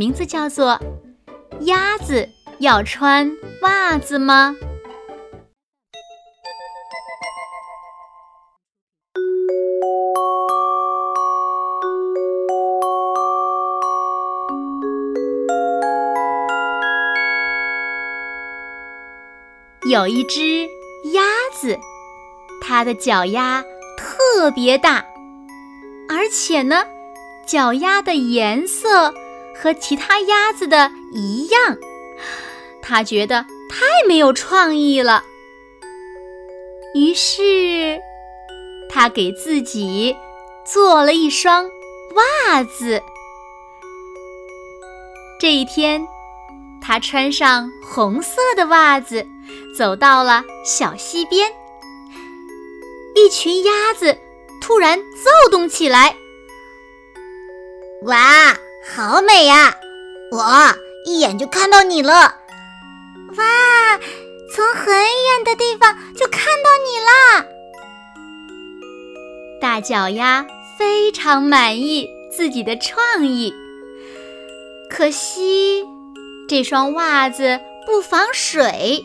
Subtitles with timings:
[0.00, 0.80] 名字叫做
[1.66, 2.26] 《鸭子
[2.58, 4.56] 要穿袜子吗》。
[19.90, 20.64] 有一只
[21.12, 21.20] 鸭
[21.52, 21.78] 子，
[22.62, 23.62] 它的脚丫
[23.98, 25.04] 特别大，
[26.08, 26.86] 而且呢。
[27.46, 29.12] 脚丫的颜色
[29.60, 31.76] 和其他鸭子的一样，
[32.80, 35.24] 他觉得太没有创意了。
[36.94, 38.00] 于是，
[38.88, 40.16] 他给自己
[40.64, 41.68] 做了一双
[42.14, 43.02] 袜子。
[45.38, 46.06] 这一天，
[46.82, 49.26] 他穿上红色的袜子，
[49.76, 51.52] 走到了小溪边。
[53.14, 54.16] 一群鸭子
[54.60, 56.16] 突然躁动起来。
[58.02, 59.76] 哇，好美呀！
[60.32, 60.42] 我
[61.04, 62.12] 一眼就看到你了。
[62.12, 63.98] 哇，
[64.54, 67.46] 从很远的地方就看到你啦！
[69.60, 70.46] 大脚丫
[70.78, 73.52] 非常满意自己的创意，
[74.88, 75.84] 可惜
[76.48, 79.04] 这双袜子不防水，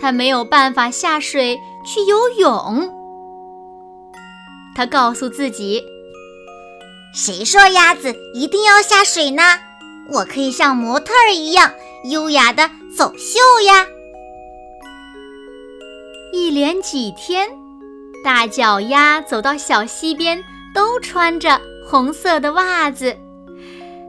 [0.00, 2.90] 它没有办法下水去游泳。
[4.74, 5.84] 他告诉自己。
[7.12, 9.42] 谁说鸭子一定要下水呢？
[10.08, 11.72] 我可以像模特儿一样
[12.10, 13.86] 优雅的走秀呀！
[16.32, 17.50] 一连几天，
[18.24, 20.42] 大脚丫走到小溪边，
[20.74, 23.14] 都穿着红色的袜子。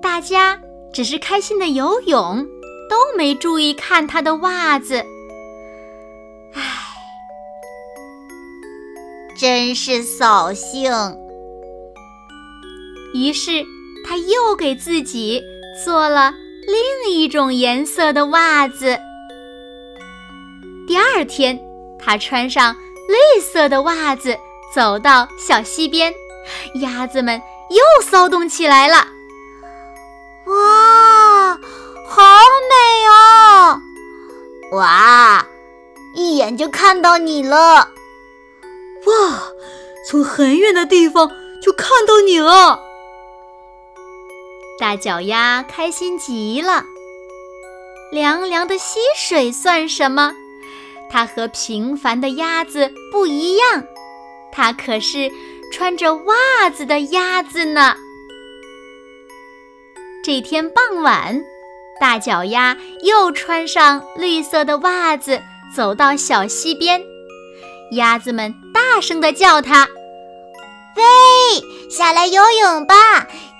[0.00, 0.60] 大家
[0.92, 2.46] 只是开心的游泳，
[2.88, 5.04] 都没注意看他的袜子。
[6.54, 6.62] 唉，
[9.36, 11.23] 真是扫兴。
[13.14, 13.64] 于是，
[14.04, 15.40] 他又给自己
[15.84, 16.34] 做了
[16.66, 18.98] 另一种颜色的袜子。
[20.86, 21.58] 第二天，
[21.98, 24.36] 他穿上绿色的袜子，
[24.74, 26.12] 走到小溪边，
[26.82, 29.06] 鸭子们又骚动起来了。
[30.46, 31.54] 哇，
[32.08, 32.22] 好
[32.68, 33.80] 美哦！
[34.72, 35.46] 哇，
[36.14, 37.90] 一眼就看到你了！
[39.06, 39.42] 哇，
[40.10, 41.30] 从很远的地方
[41.62, 42.83] 就看到你了！
[44.78, 46.84] 大脚丫开心极了。
[48.10, 50.34] 凉凉的溪水算什么？
[51.10, 53.84] 它和平凡的鸭子不一样，
[54.52, 55.30] 它可是
[55.72, 57.94] 穿着袜子的鸭子呢。
[60.24, 61.44] 这天傍晚，
[62.00, 65.40] 大脚丫又穿上绿色的袜子，
[65.74, 67.02] 走到小溪边。
[67.92, 69.86] 鸭子们大声地叫它
[70.96, 72.94] ：“喂，下来游泳吧！”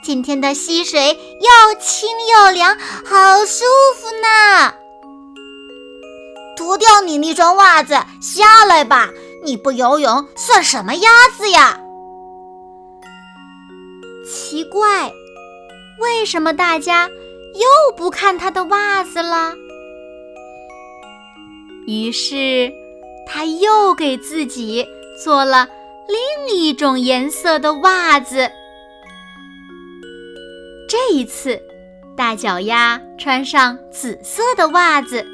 [0.04, 3.64] 今天的溪水又清又凉，好舒
[3.96, 4.74] 服呢。
[6.54, 9.08] 脱掉你那双袜子，下来吧！
[9.42, 11.80] 你不游泳算什么鸭子呀？
[14.30, 15.10] 奇怪，
[15.98, 19.54] 为什么大家又不看他的袜子了？
[21.86, 22.70] 于是，
[23.26, 24.86] 他又给自己
[25.24, 25.66] 做了
[26.46, 28.50] 另一种颜色的袜子。
[30.88, 31.60] 这一次，
[32.16, 35.26] 大脚丫穿上紫色的袜子，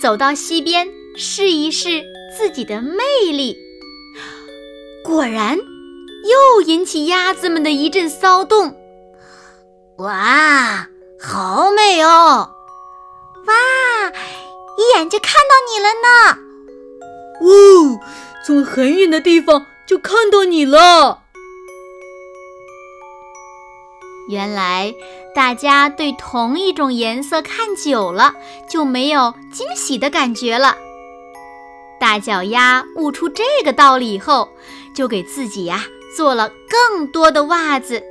[0.00, 2.02] 走到溪边试一试
[2.36, 2.98] 自己的魅
[3.30, 3.56] 力。
[5.04, 8.74] 果然，又引起鸭子们的一阵骚动。
[9.98, 10.88] 哇，
[11.20, 12.50] 好美哦！
[13.46, 14.12] 哇，
[14.76, 16.38] 一眼就看到你了呢！
[17.40, 18.00] 哦，
[18.44, 21.22] 从很远的地方就看到你了。
[24.28, 24.94] 原来
[25.34, 28.34] 大家对同一种颜色看久了
[28.68, 30.76] 就没有惊喜的感觉了。
[31.98, 34.48] 大脚丫悟出这个道理以后，
[34.94, 35.84] 就给自己呀
[36.16, 38.02] 做了更多的袜子。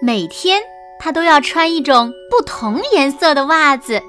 [0.00, 0.62] 每天
[0.98, 4.02] 他都要穿一种不同颜色的袜子。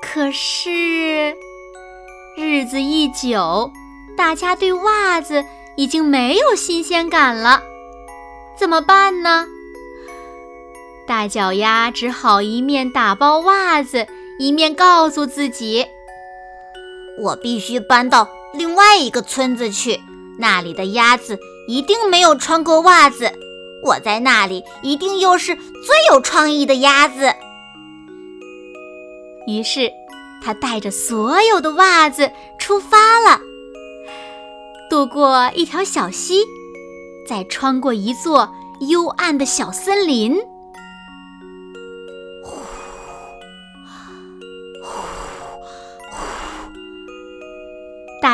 [0.00, 1.36] 可是
[2.36, 3.70] 日子一久，
[4.16, 5.44] 大家对袜子
[5.76, 7.62] 已经没有新鲜感了。
[8.58, 9.46] 怎么办呢？
[11.06, 14.06] 大脚丫只好一面打包袜子，
[14.40, 15.86] 一面告诉自己
[17.22, 20.00] ：“我必须搬到另外一个村子去，
[20.38, 21.38] 那里的鸭子
[21.68, 23.30] 一定没有穿过袜子。
[23.84, 25.62] 我在那里一定又是最
[26.10, 27.32] 有创意的鸭子。”
[29.46, 29.92] 于是，
[30.42, 33.40] 他带着所有的袜子出发了，
[34.90, 36.42] 渡过一条小溪，
[37.28, 40.36] 再穿过一座幽暗的小森林。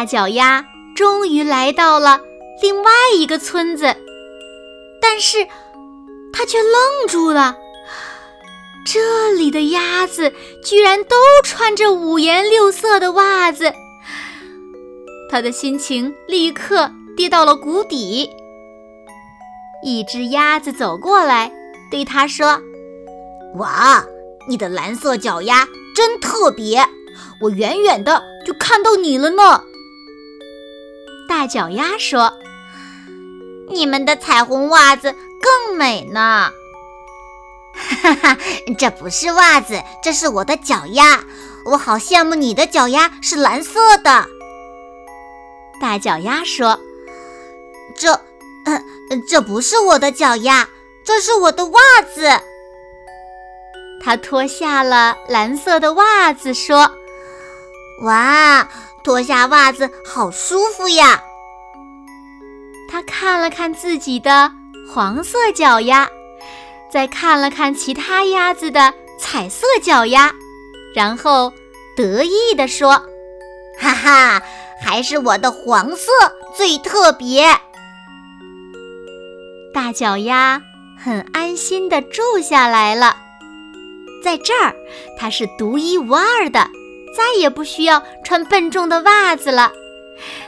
[0.02, 0.66] 大脚丫
[0.96, 2.20] 终于来到了
[2.60, 3.96] 另外一个村子，
[5.00, 5.46] 但是
[6.32, 7.56] 他却愣住了。
[8.84, 10.32] 这里的鸭子
[10.64, 11.14] 居然都
[11.44, 13.72] 穿着五颜六色的袜子，
[15.30, 18.28] 他的心情立刻跌到了谷底。
[19.84, 21.52] 一只鸭子走过来，
[21.92, 22.60] 对他说
[23.54, 24.04] ：“哇，
[24.48, 25.64] 你的蓝色脚丫
[25.94, 26.84] 真特别，
[27.40, 29.62] 我远远的就看到你了呢。”
[31.32, 32.34] 大脚丫说
[33.72, 36.50] ：“你们的彩虹袜子更美呢。
[38.02, 38.38] ”哈哈，
[38.78, 41.24] 这不是袜子，这是我的脚丫。
[41.64, 44.26] 我好羡慕你的脚丫是蓝色的。
[45.80, 46.78] 大脚丫说
[47.96, 48.12] ：“这，
[48.66, 48.84] 呃，
[49.26, 50.68] 这不是我的脚丫，
[51.02, 51.80] 这是我的袜
[52.14, 52.28] 子。”
[54.04, 56.92] 他脱下了蓝色的袜子，说
[58.04, 58.68] ：“哇，
[59.02, 61.22] 脱下袜子好舒服呀！”
[62.90, 64.52] 他看了看自己的
[64.88, 66.08] 黄色脚丫。
[66.92, 70.30] 再看了看其他鸭子的彩色脚丫，
[70.94, 71.50] 然后
[71.96, 73.02] 得意地说
[73.80, 74.42] ：“哈哈，
[74.84, 76.12] 还是我的黄色
[76.54, 77.56] 最特别。”
[79.72, 80.60] 大脚丫
[81.02, 83.16] 很安心地住下来了，
[84.22, 84.76] 在这儿
[85.18, 86.68] 它是独一无二的，
[87.16, 89.72] 再也不需要穿笨重的袜子了。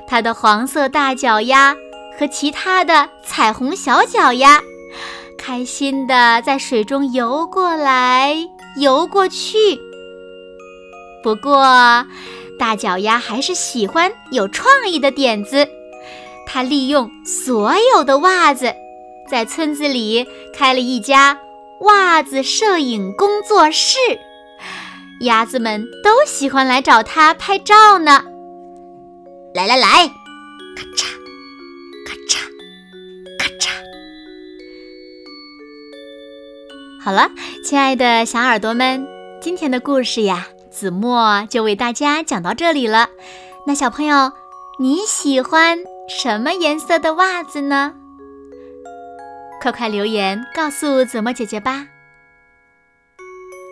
[0.06, 1.76] 它的黄色大脚丫
[2.18, 4.60] 和其他的彩虹小脚丫。
[5.36, 8.34] 开心的在水中游过来
[8.80, 9.78] 游过去。
[11.22, 12.06] 不过，
[12.58, 15.68] 大脚丫还是喜欢有创意的点子。
[16.46, 18.72] 他利用所有的袜子，
[19.28, 21.38] 在村子里开了一家
[21.80, 23.98] 袜子摄影工作室。
[25.20, 28.24] 鸭子们都喜欢来找它拍照呢。
[29.54, 30.08] 来来来，
[30.76, 31.06] 咔嚓
[32.04, 32.38] 咔嚓，
[33.38, 33.70] 咔嚓。
[37.00, 37.30] 好了，
[37.64, 39.06] 亲爱的小耳朵们，
[39.40, 43.08] 今天的故事呀，子墨就为大家讲到这里了。
[43.66, 44.32] 那小朋友，
[44.78, 45.78] 你喜欢
[46.08, 47.94] 什么颜色的袜子呢？
[49.62, 51.86] 快快留言告诉子墨姐姐吧。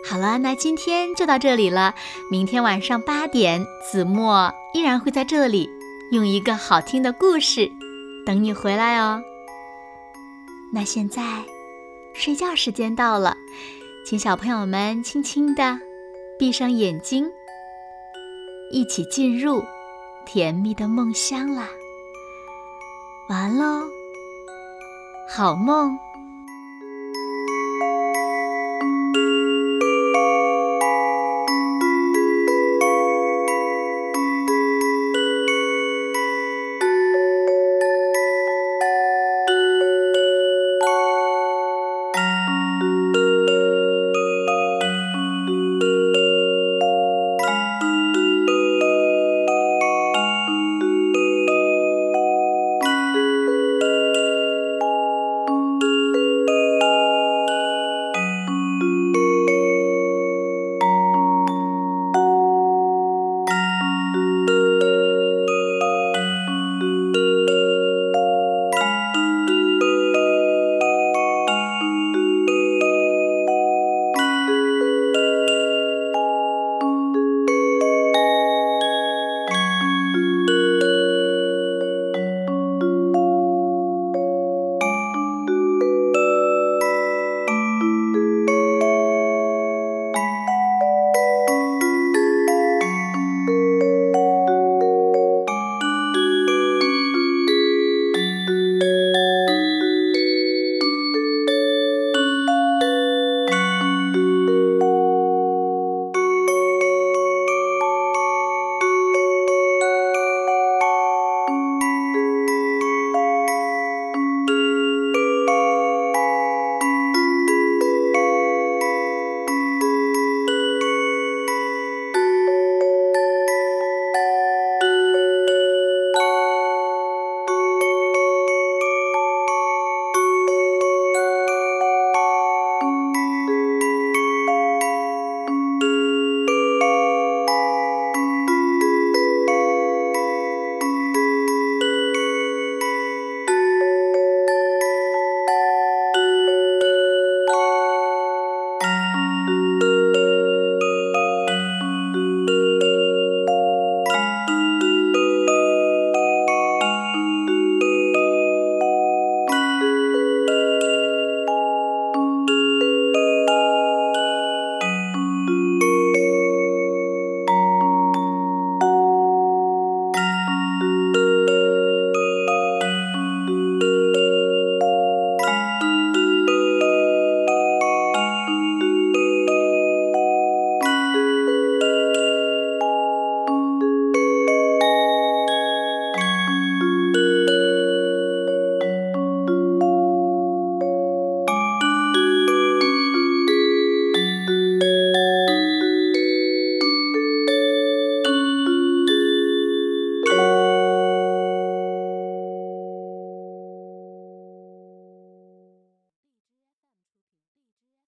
[0.05, 1.95] 好了，那今天就到这里了。
[2.29, 5.69] 明天晚上八点，子墨依然会在这里，
[6.11, 7.71] 用一个好听的故事
[8.25, 9.21] 等你回来哦。
[10.73, 11.21] 那现在。
[12.15, 13.35] 睡觉时间到了，
[14.05, 15.79] 请小朋友们轻轻地
[16.37, 17.25] 闭上眼睛，
[18.71, 19.63] 一起进入
[20.23, 21.67] 甜蜜的梦乡啦！
[23.29, 23.81] 完喽，
[25.27, 25.97] 好梦。